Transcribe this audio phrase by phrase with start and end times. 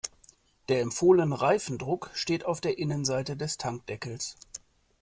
[0.67, 4.35] Der empfohlene Reifendruck steht auf der Innenseite des Tankdeckels.